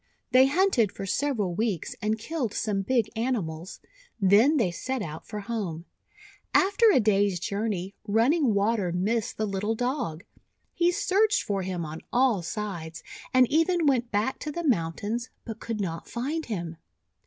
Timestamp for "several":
1.05-1.53